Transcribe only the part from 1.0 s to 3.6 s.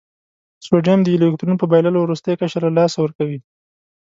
د یو الکترون په بایللو وروستی قشر له لاسه ورکوي.